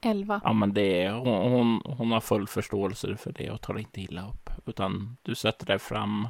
[0.00, 0.40] Elva.
[0.44, 4.00] Ja, men det är, hon, hon, hon har full förståelse för det och tar inte
[4.00, 4.50] illa upp.
[4.66, 6.28] Utan du sätter dig fram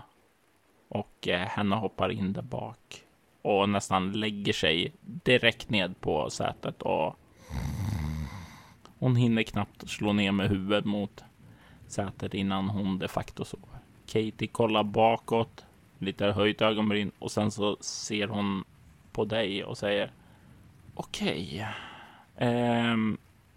[0.88, 3.02] och eh, henne hoppar in där bak
[3.42, 7.16] och nästan lägger sig direkt ned på sätet och
[8.98, 11.24] hon hinner knappt slå ner med huvudet mot
[11.86, 13.78] sätet innan hon de facto sover.
[14.06, 15.64] Katie kollar bakåt,
[15.98, 18.64] lite höjt ögonbryn och sen så ser hon
[19.12, 20.10] på dig och säger
[20.94, 21.66] Okej,
[22.34, 22.48] okay.
[22.48, 22.96] eh,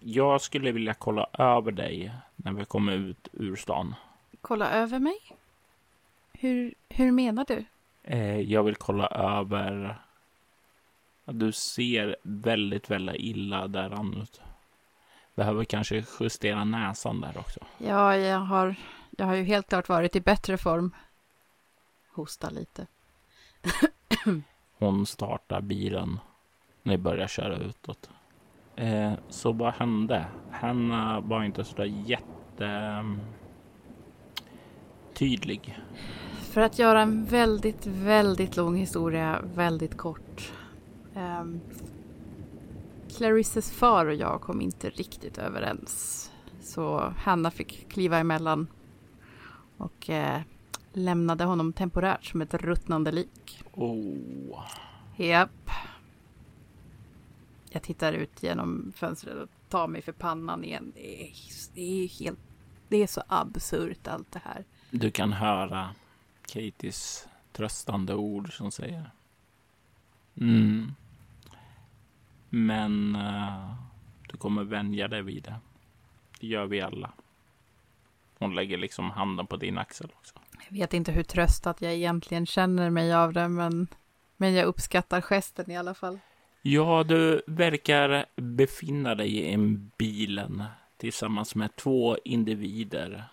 [0.00, 3.94] jag skulle vilja kolla över dig när vi kommer ut ur stan.
[4.40, 5.18] Kolla över mig?
[6.32, 7.64] Hur, hur menar du?
[8.02, 9.98] Eh, jag vill kolla över...
[11.24, 14.40] Du ser väldigt, väldigt illa där ut.
[15.40, 17.60] Behöver kanske justera näsan där också.
[17.78, 18.74] Ja, jag har,
[19.10, 20.94] jag har ju helt klart varit i bättre form.
[22.12, 22.86] Hosta lite.
[24.78, 26.20] Hon startar bilen
[26.82, 28.10] när ni börjar köra utåt.
[28.76, 30.24] Eh, så vad hände?
[30.50, 30.88] Han
[31.28, 33.20] var inte så där jätte mm,
[35.14, 35.78] tydlig.
[36.40, 40.52] För att göra en väldigt, väldigt lång historia väldigt kort.
[41.14, 41.60] Um,
[43.16, 46.30] Clarisses far och jag kom inte riktigt överens.
[46.62, 48.66] Så Hanna fick kliva emellan
[49.76, 50.40] och eh,
[50.92, 53.62] lämnade honom temporärt som ett ruttnande lik.
[53.72, 54.64] Oh.
[55.16, 55.70] Japp.
[57.70, 60.92] Jag tittar ut genom fönstret och tar mig för pannan igen.
[60.94, 61.32] Det är,
[61.74, 62.38] det är helt...
[62.88, 64.64] Det är så absurt allt det här.
[64.90, 65.90] Du kan höra
[66.46, 69.10] Katies tröstande ord som säger
[70.40, 70.94] Mm.
[72.50, 73.74] Men uh,
[74.28, 75.54] du kommer vänja dig vid det.
[76.40, 77.10] Det gör vi alla.
[78.38, 80.34] Hon lägger liksom handen på din axel också.
[80.68, 83.86] Jag vet inte hur tröstad jag egentligen känner mig av det, men,
[84.36, 86.18] men jag uppskattar gesten i alla fall.
[86.62, 90.64] Ja, du verkar befinna dig i en bilen
[90.96, 93.24] tillsammans med två individer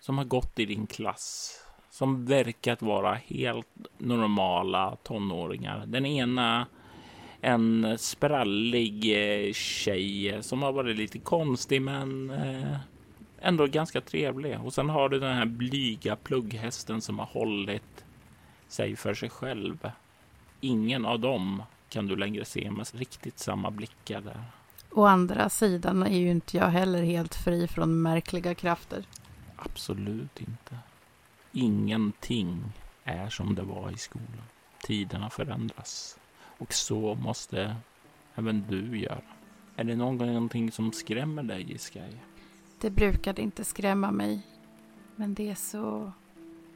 [0.00, 1.52] som har gått i din klass.
[1.90, 5.86] Som verkat vara helt normala tonåringar.
[5.86, 6.66] Den ena
[7.40, 12.76] en sprallig eh, tjej som har varit lite konstig men eh,
[13.40, 14.60] ändå ganska trevlig.
[14.60, 18.04] Och sen har du den här blyga plugghästen som har hållit
[18.68, 19.90] sig för sig själv.
[20.60, 24.44] Ingen av dem kan du längre se med riktigt samma blickar där.
[24.90, 29.04] Å andra sidan är ju inte jag heller helt fri från märkliga krafter.
[29.56, 30.78] Absolut inte.
[31.52, 32.72] Ingenting
[33.04, 34.46] är som det var i skolan.
[34.82, 36.18] Tiderna förändras.
[36.58, 37.76] Och så måste
[38.34, 39.22] även du göra.
[39.76, 42.00] Är det någonting som skrämmer dig i Sky?
[42.80, 44.46] Det brukade inte skrämma mig.
[45.16, 46.12] Men det är så...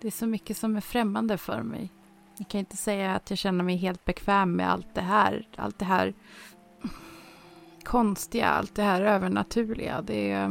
[0.00, 1.90] Det är så mycket som är främmande för mig.
[2.36, 5.48] Jag kan inte säga att jag känner mig helt bekväm med allt det här.
[5.56, 6.14] Allt det här
[7.84, 10.02] konstiga, allt det här övernaturliga.
[10.02, 10.50] Det,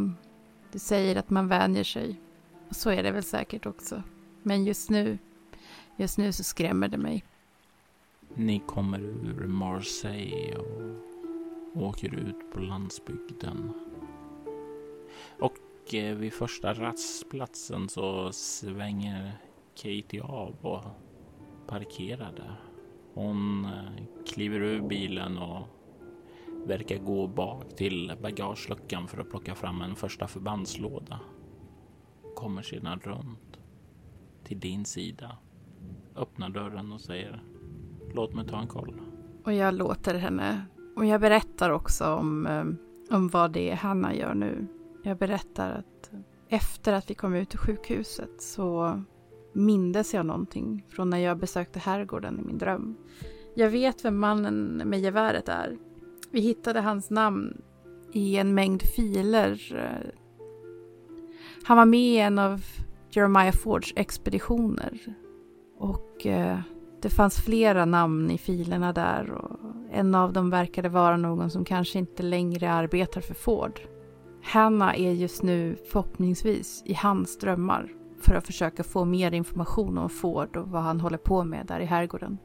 [0.71, 2.19] det säger att man vänjer sig.
[2.69, 4.03] Och så är det väl säkert också.
[4.43, 5.17] Men just nu,
[5.99, 7.23] Just nu så skrämmer det mig.
[8.39, 13.73] Ni kommer ur Marseille och åker ut på landsbygden.
[15.39, 19.31] Och eh, vid första rastplatsen så svänger
[19.75, 20.83] Katie av och
[21.67, 22.61] parkerar där.
[23.13, 25.67] Hon eh, kliver ur bilen och
[26.65, 31.19] verkar gå bak till bagageluckan för att plocka fram en första förbandslåda.
[32.35, 33.59] Kommer sedan runt
[34.43, 35.37] till din sida,
[36.15, 37.43] öppnar dörren och säger
[38.13, 39.01] Låt mig ta en koll.
[39.43, 40.65] Och jag låter henne.
[40.95, 44.67] Och jag berättar också om, eh, om vad det är Hanna gör nu.
[45.03, 46.11] Jag berättar att
[46.49, 49.01] efter att vi kom ut ur sjukhuset så
[49.53, 52.97] mindes jag någonting från när jag besökte herrgården i min dröm.
[53.55, 55.77] Jag vet vem mannen med geväret är.
[56.31, 57.61] Vi hittade hans namn
[58.11, 59.59] i en mängd filer.
[61.63, 62.61] Han var med i en av
[63.11, 65.15] Jeremiah Fords expeditioner.
[65.77, 66.59] Och eh,
[67.01, 69.59] det fanns flera namn i filerna där och
[69.91, 73.79] en av dem verkade vara någon som kanske inte längre arbetar för Ford.
[74.43, 80.09] Hanna är just nu förhoppningsvis i hans drömmar för att försöka få mer information om
[80.09, 82.37] Ford och vad han håller på med där i herrgården.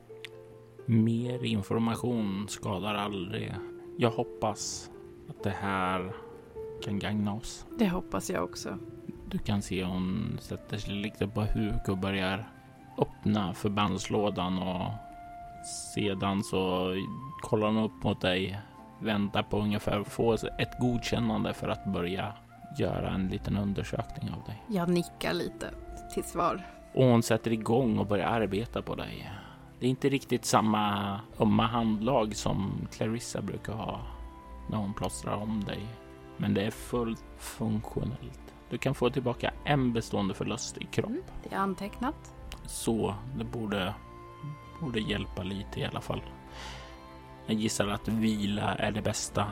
[0.86, 3.54] Mer information skadar aldrig.
[3.98, 4.90] Jag hoppas
[5.28, 6.14] att det här
[6.82, 7.66] kan gagna oss.
[7.78, 8.78] Det hoppas jag också.
[9.30, 12.53] Du kan se hon sätter sig lite på huk och börjar
[12.98, 14.90] öppna förbandslådan och
[15.94, 16.92] sedan så
[17.42, 18.58] kollar hon upp mot dig,
[18.98, 22.32] väntar på ungefär att få ett godkännande för att börja
[22.78, 24.62] göra en liten undersökning av dig.
[24.66, 25.70] Jag nickar lite
[26.14, 26.66] till svar.
[26.94, 29.30] Och hon sätter igång och börjar arbeta på dig.
[29.80, 34.00] Det är inte riktigt samma ömma handlag som Clarissa brukar ha
[34.70, 35.86] när hon plåstrar om dig.
[36.36, 38.54] Men det är fullt funktionellt.
[38.70, 41.10] Du kan få tillbaka en bestående förlust i kropp.
[41.10, 42.33] Mm, det är antecknat.
[42.66, 43.94] Så det borde,
[44.80, 46.22] borde hjälpa lite i alla fall.
[47.46, 49.46] Jag gissar att vila är det bästa.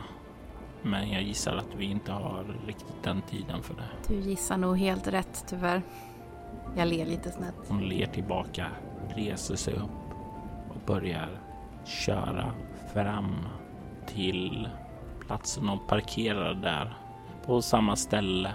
[0.82, 4.14] Men jag gissar att vi inte har riktigt den tiden för det.
[4.14, 5.82] Du gissar nog helt rätt tyvärr.
[6.76, 7.54] Jag ler lite snett.
[7.68, 8.66] Hon ler tillbaka,
[9.16, 10.16] reser sig upp
[10.68, 11.28] och börjar
[11.84, 12.52] köra
[12.92, 13.36] fram
[14.06, 14.68] till
[15.26, 16.96] platsen och parkerar där
[17.46, 18.50] på samma ställe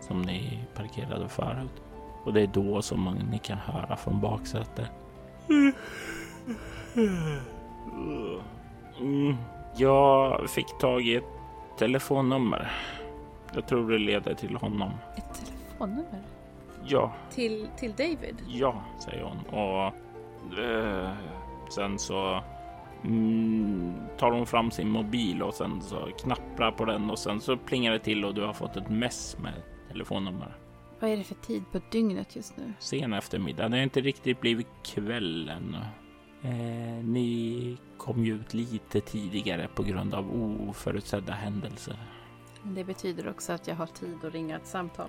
[0.00, 1.82] som ni parkerade förut.
[2.24, 4.90] Och det är då som ni kan höra från baksätet.
[9.00, 9.36] Mm.
[9.76, 11.24] Jag fick tag i ett
[11.78, 12.72] telefonnummer.
[13.54, 14.90] Jag tror det leder till honom.
[15.16, 16.22] Ett telefonnummer?
[16.86, 17.12] Ja.
[17.30, 18.36] Till, till David?
[18.48, 19.60] Ja, säger hon.
[19.60, 19.86] Och
[20.58, 21.10] eh,
[21.68, 22.42] sen så
[23.04, 27.56] mm, tar hon fram sin mobil och sen så knapprar på den och sen så
[27.56, 29.54] plingar det till och du har fått ett mess med
[29.88, 30.56] telefonnummer.
[31.00, 32.72] Vad är det för tid på dygnet just nu?
[32.78, 33.68] Sen eftermiddag.
[33.68, 35.78] Det har inte riktigt blivit kväll ännu.
[36.42, 40.30] Eh, ni kom ju ut lite tidigare på grund av
[40.68, 41.96] oförutsedda händelser.
[42.62, 45.08] Det betyder också att jag har tid att ringa ett samtal.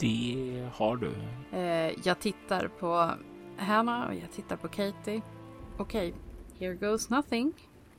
[0.00, 1.12] Det har du.
[1.58, 3.10] Eh, jag tittar på
[3.56, 5.22] Hanna och jag tittar på Katie.
[5.78, 6.12] Okej, okay,
[6.58, 7.52] here goes nothing.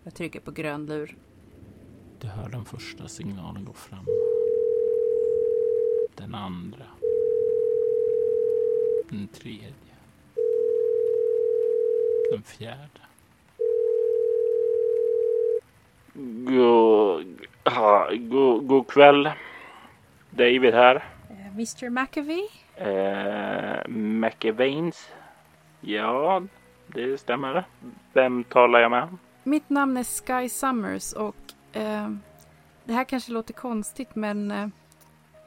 [0.03, 1.17] Jag trycker på grön lur.
[2.19, 4.05] Du hör den första signalen gå fram.
[6.15, 6.85] Den andra.
[9.09, 9.73] Den tredje.
[12.31, 12.99] Den fjärde.
[16.47, 19.29] God, ha, god, god kväll.
[20.29, 20.95] David här.
[20.95, 22.47] Uh, eh, Mr McAvey?
[22.81, 25.09] Uh, McAveins.
[25.81, 26.41] Ja,
[26.87, 27.63] det stämmer.
[28.13, 29.17] Vem talar jag med?
[29.43, 31.35] Mitt namn är Sky Summers och
[31.75, 32.09] uh,
[32.83, 34.67] det här kanske låter konstigt men uh,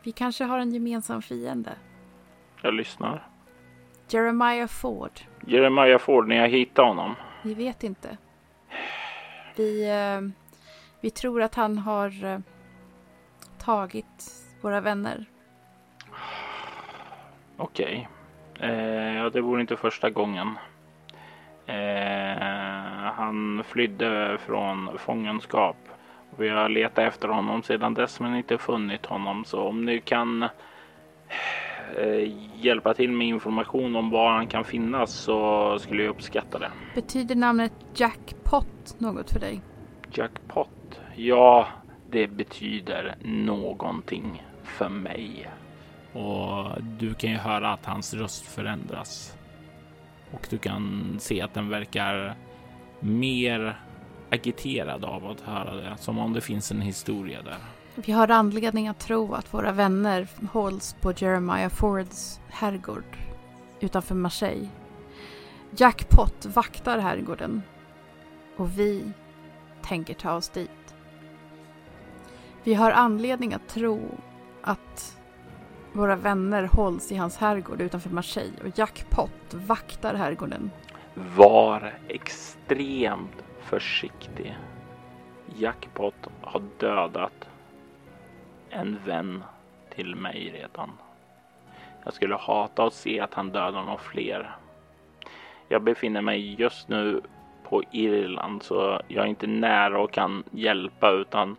[0.03, 1.73] vi kanske har en gemensam fiende.
[2.63, 3.32] Jag lyssnar.
[4.13, 5.21] Jeremiah Ford.
[5.47, 7.15] Jeremiah Ford, när jag hittar honom?
[7.43, 8.17] Vi vet inte.
[9.57, 10.21] Vi, eh,
[11.01, 12.39] vi tror att han har eh,
[13.59, 15.25] tagit våra vänner.
[17.57, 18.09] Okej.
[18.55, 18.71] Okay.
[18.71, 20.59] Eh, ja, det vore inte första gången.
[21.67, 25.77] Eh, han flydde från fångenskap.
[26.37, 29.45] Vi har letat efter honom sedan dess men inte funnit honom.
[29.45, 30.49] Så om ni kan
[32.55, 36.71] hjälpa till med information om var han kan finnas så skulle jag uppskatta det.
[36.95, 39.61] Betyder namnet Jackpot något för dig?
[40.15, 41.01] Jackpot?
[41.17, 41.69] Ja,
[42.11, 45.49] det betyder någonting för mig.
[46.13, 49.37] Och du kan ju höra att hans röst förändras.
[50.33, 52.35] Och du kan se att den verkar
[53.01, 53.81] mer
[54.31, 55.97] agiterad av att höra det.
[55.97, 57.59] Som om det finns en historia där.
[57.95, 63.17] Vi har anledning att tro att våra vänner hålls på Jeremiah Fords herrgård
[63.81, 64.69] utanför Marseille.
[65.77, 67.63] Jackpot vaktar herrgården
[68.57, 69.13] och vi
[69.83, 70.95] tänker ta oss dit.
[72.63, 74.01] Vi har anledning att tro
[74.63, 75.19] att
[75.93, 80.71] våra vänner hålls i hans herrgård utanför Marseille och Jackpot vaktar herrgården.
[81.37, 84.59] Var extremt försiktig.
[85.57, 87.49] Jackpot har dödat
[88.73, 89.45] en vän
[89.95, 90.91] till mig redan.
[92.05, 94.51] Jag skulle hata att se att han dödar någon fler.
[95.69, 97.21] Jag befinner mig just nu
[97.63, 101.57] på Irland så jag är inte nära och kan hjälpa utan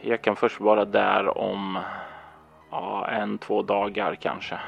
[0.00, 1.78] jag kan först vara där om
[2.70, 4.58] ja, en, två dagar kanske.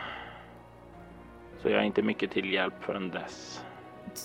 [1.63, 3.65] Så jag är inte mycket till hjälp förrän dess.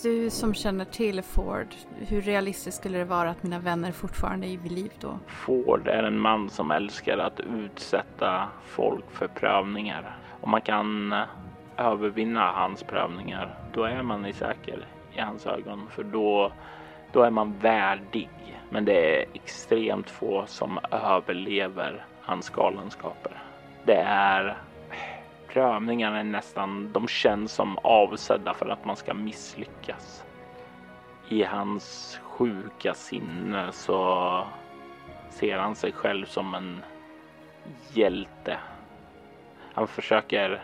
[0.04, 1.68] Du som känner till Ford,
[2.00, 5.20] hur realistiskt skulle det vara att mina vänner fortfarande är vid liv då?
[5.28, 10.18] Ford är en man som älskar att utsätta folk för prövningar.
[10.42, 11.24] Om man kan eh,
[11.78, 15.88] övervinna hans prövningar, då är man i säker i hans ögon.
[15.90, 16.52] För då,
[17.12, 18.30] då är man värdig.
[18.70, 23.44] Men det är extremt få som överlever hans galenskaper.
[23.86, 24.58] Det är
[25.54, 30.24] prövningarna är nästan, de känns som avsedda för att man ska misslyckas.
[31.24, 34.48] I hans sjuka sinne så
[35.30, 36.86] ser han sig själv som en
[37.94, 38.60] hjälte.
[39.74, 40.64] Han försöker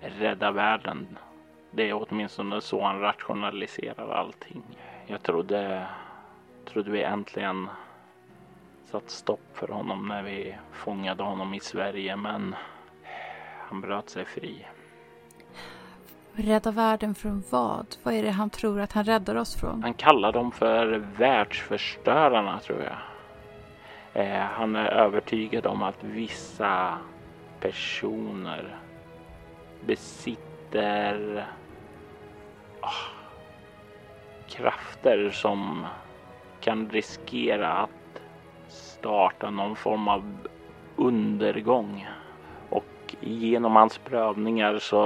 [0.00, 1.18] rädda världen.
[1.70, 4.62] Det är åtminstone så han rationaliserar allting.
[5.06, 5.86] Jag trodde,
[6.64, 7.68] trodde vi äntligen
[8.84, 12.56] satt stopp för honom när vi fångade honom i Sverige, men
[13.74, 14.66] han bröt sig fri.
[16.32, 17.86] Rädda världen från vad?
[18.02, 19.82] Vad är det han tror att han räddar oss från?
[19.82, 20.86] Han kallar dem för
[21.18, 22.96] världsförstörarna tror jag.
[24.24, 26.98] Eh, han är övertygad om att vissa
[27.60, 28.76] personer
[29.86, 31.46] besitter
[32.82, 33.08] oh,
[34.48, 35.86] krafter som
[36.60, 38.22] kan riskera att
[38.68, 40.48] starta någon form av
[40.96, 42.06] undergång.
[43.26, 45.00] Genom hans prövningar så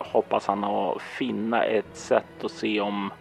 [0.00, 3.12] hoppas han att finna ett sätt att se om,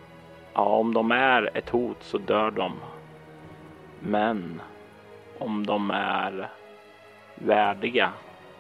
[0.54, 2.74] ja, om de är ett hot så dör de.
[4.00, 4.62] Men
[5.40, 6.52] om de är
[7.36, 8.12] värdiga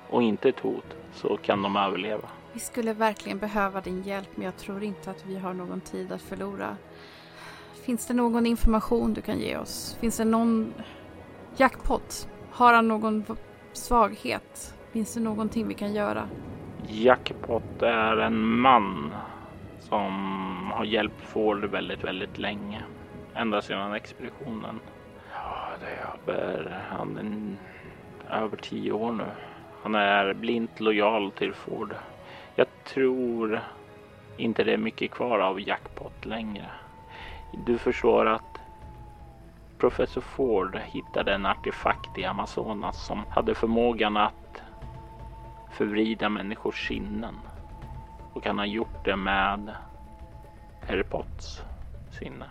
[0.10, 2.30] och inte ett hot så kan de överleva.
[2.54, 6.12] Vi skulle verkligen behöva din hjälp men jag tror inte att vi har någon tid
[6.12, 6.78] att förlora.
[7.86, 9.98] Finns det någon information du kan ge oss?
[10.00, 10.74] Finns det någon
[11.58, 12.28] jackpot?
[12.52, 13.26] Har han någon
[13.74, 14.76] svaghet?
[14.92, 16.30] Finns det någonting vi kan göra?
[16.88, 19.14] Jackpot är en man
[19.80, 22.84] som har hjälpt Ford väldigt, väldigt länge.
[23.34, 24.80] Ända sedan expeditionen.
[25.34, 27.18] Ja, det är över, han
[28.28, 29.26] är över tio år nu.
[29.84, 31.96] Han är blint lojal till Ford.
[32.56, 33.60] Jag tror
[34.38, 36.66] inte det är mycket kvar av Jackpot längre.
[37.66, 38.60] Du förstår att
[39.78, 44.49] professor Ford hittade en artefakt i Amazonas som hade förmågan att
[45.72, 47.36] förvrida människors sinnen.
[48.34, 49.76] Och han har gjort det med
[50.88, 51.64] Harry Potts
[52.20, 52.46] sinne.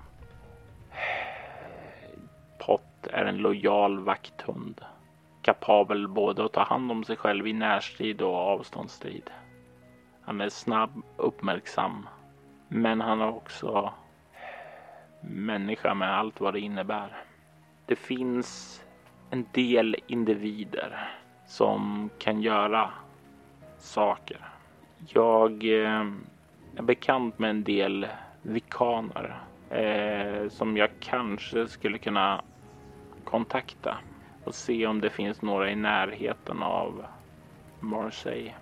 [2.59, 4.81] Pott är en lojal vakthund.
[5.43, 9.31] Kapabel både att ta hand om sig själv i närstrid och avståndsstrid.
[10.23, 12.09] Han är snabb, uppmärksam.
[12.69, 13.93] Men han är också
[15.21, 17.17] människa med allt vad det innebär.
[17.87, 18.83] Det finns
[19.31, 21.11] en del individer
[21.47, 22.91] som kan göra
[23.79, 24.49] saker.
[25.07, 26.07] Jag eh,
[26.77, 28.07] är bekant med en del
[28.43, 32.43] vikaner eh, som jag kanske skulle kunna
[33.25, 33.99] kontakta
[34.45, 37.05] och se om det finns några i närheten av
[37.81, 38.55] Marseille.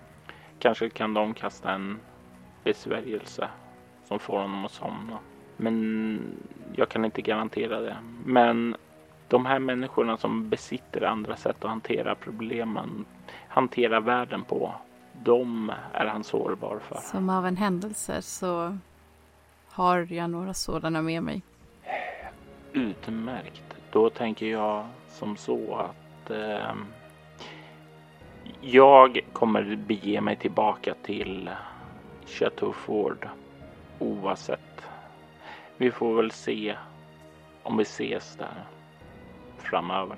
[0.59, 1.99] Kanske kan de kasta en
[2.63, 3.49] besvärjelse
[4.03, 5.19] som får honom att somna.
[5.57, 6.19] Men
[6.75, 7.97] jag kan inte garantera det.
[8.25, 8.75] Men
[9.27, 13.05] de här människorna som besitter andra sätt att hantera problemen,
[13.47, 14.75] hantera världen på,
[15.27, 16.95] de är han sårbar för.
[16.95, 18.77] Som av en händelse så
[19.69, 21.41] har jag några sådana med mig.
[22.73, 23.63] Utmärkt.
[23.91, 26.73] Då tänker jag som så att eh,
[28.61, 31.49] jag kommer bege mig tillbaka till
[32.25, 33.29] Chateau Ford
[33.99, 34.81] oavsett.
[35.77, 36.75] Vi får väl se
[37.63, 38.63] om vi ses där
[39.57, 40.17] framöver.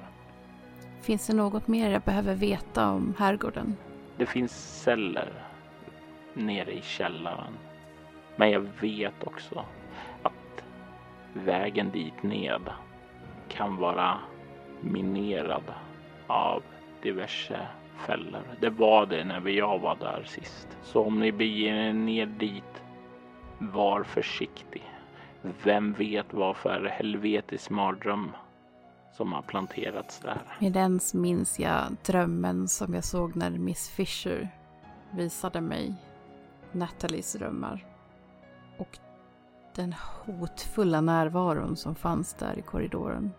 [1.01, 3.75] Finns det något mer jag behöver veta om herrgården?
[4.19, 5.33] Det finns celler
[6.33, 7.57] nere i källaren.
[8.35, 9.65] Men jag vet också
[10.23, 10.63] att
[11.33, 12.61] vägen dit ned
[13.49, 14.19] kan vara
[14.81, 15.63] minerad
[16.27, 16.63] av
[17.01, 17.67] diverse
[17.97, 18.41] fällor.
[18.61, 20.67] Det var det när jag var där sist.
[20.83, 22.83] Så om ni beger er ner dit
[23.59, 24.83] Var försiktig.
[25.63, 28.31] Vem vet vad för helvetisk mardröm
[29.19, 30.41] som har planterats där.
[30.59, 34.49] Med ens minns jag drömmen som jag såg när Miss Fisher
[35.11, 35.95] visade mig
[36.71, 37.85] Nathalies drömmar.
[38.77, 38.97] Och
[39.75, 39.93] den
[40.25, 43.31] hotfulla närvaron som fanns där i korridoren.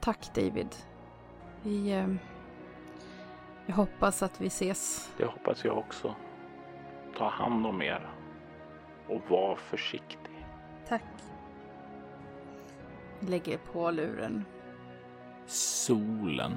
[0.00, 0.76] Tack David.
[1.62, 1.92] Vi...
[1.92, 2.14] Eh,
[3.66, 5.10] jag hoppas att vi ses.
[5.16, 6.14] Det hoppas jag också.
[7.18, 8.10] Ta hand om er.
[9.08, 10.46] Och var försiktig.
[10.88, 11.02] Tack.
[13.20, 14.44] Lägger på luren.
[15.46, 16.54] Solen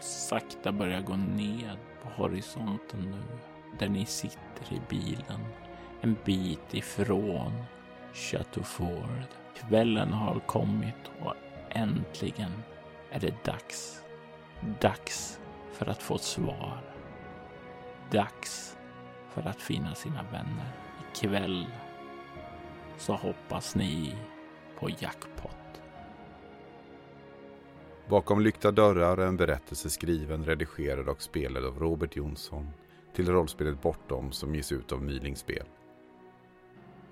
[0.00, 3.38] sakta börjar gå ned på horisonten nu.
[3.78, 5.40] Där ni sitter i bilen.
[6.00, 7.64] En bit ifrån
[8.12, 9.24] Chateau Ford.
[9.54, 11.34] Kvällen har kommit och
[11.68, 12.52] äntligen
[13.10, 14.02] är det dags.
[14.80, 15.40] Dags
[15.72, 16.80] för att få svar.
[18.10, 18.76] Dags
[19.28, 20.72] för att finna sina vänner.
[21.12, 21.66] Ikväll
[22.96, 24.14] så hoppas ni
[24.78, 25.61] på jackpot.
[28.12, 32.70] Bakom lyckta dörrar är en berättelse skriven, redigerad och spelad av Robert Jonsson
[33.14, 35.66] till rollspelet Bortom som ges ut av Myling Spel.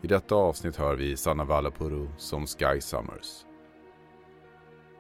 [0.02, 3.46] I detta avsnitt hör vi Sanna Vallapuru som Sky Summers.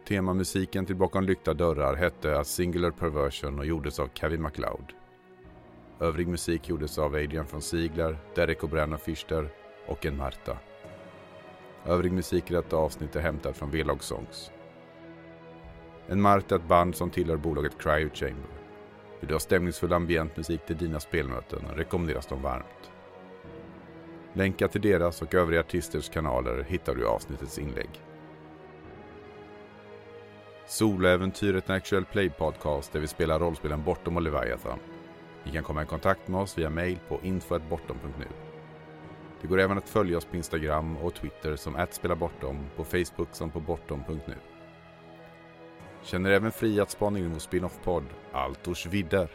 [0.08, 4.92] Temamusiken till Bakom lyckta dörrar hette A Singular Perversion och gjordes av Kevin MacLeod.
[5.98, 9.48] Övrig musik gjordes av Adrian von Ziegler, Derek O'Brien Fischer
[9.86, 10.58] och en Marta.
[11.84, 14.50] Övrig musik i detta avsnitt är hämtad från V-Log Songs.
[16.10, 18.50] En Marta är ett band som tillhör bolaget Cryo Chamber.
[19.20, 22.90] Vill du ha stämningsfull ambientmusik till dina spelmöten rekommenderas de varmt.
[24.32, 27.90] Länkar till deras och övriga artisters kanaler hittar du i avsnittets inlägg.
[30.66, 34.78] Soloäventyret är en aktuell play-podcast där vi spelar rollspelen Bortom och Leviathan.
[35.44, 38.26] Ni kan komma i kontakt med oss via mail på info.bortom.nu.
[39.40, 43.50] Det går även att följa oss på Instagram och Twitter som @spelabortom, på Facebook som
[43.50, 44.34] på bortom.nu.
[46.02, 49.30] Känner även fri att spana in vår spin-off-podd Altors vidder.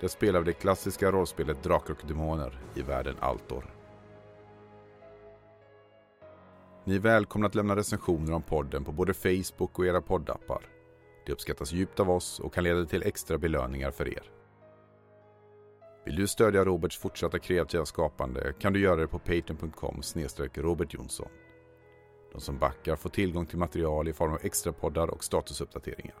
[0.00, 3.74] Där spelar vi det klassiska rollspelet Drakar och Demoner i världen Altor.
[6.84, 10.62] Ni är välkomna att lämna recensioner om podden på både Facebook och era poddappar.
[11.26, 14.30] Det uppskattas djupt av oss och kan leda till extra belöningar för er.
[16.04, 20.02] Vill du stödja Roberts fortsatta kreativa skapande kan du göra det på patreon.com
[20.54, 21.28] Robert Jonsson.
[22.32, 26.16] De som backar får tillgång till material i form av extrapoddar och statusuppdateringar.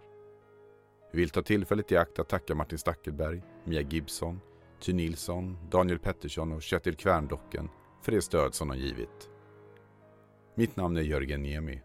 [1.12, 4.40] Vi vill ta tillfället i akt att tacka Martin Stackelberg, Mia Gibson,
[4.80, 7.68] Ty Nilsson, Daniel Pettersson och Kjetil Kvärndocken
[8.02, 9.30] för det stöd som de givit.
[10.54, 11.82] Mitt namn är Jörgen Niemi.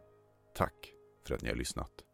[0.55, 0.93] Tack
[1.27, 2.06] för att ni har lyssnat.